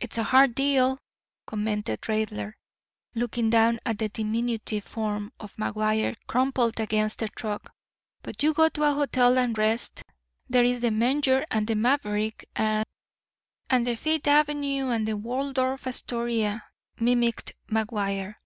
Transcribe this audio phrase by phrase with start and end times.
[0.00, 1.00] "It's a hard deal,"
[1.44, 2.52] commented Raidler,
[3.16, 7.72] looking down at the diminutive form of McGuire crumpled against the truck.
[8.22, 10.04] "But you go to a hotel and rest.
[10.48, 12.86] There's the Menger and the Maverick, and—"
[13.68, 16.62] "And the Fi'th Av'noo, and the Waldorf Astoria,"
[17.00, 18.36] mimicked McGuire.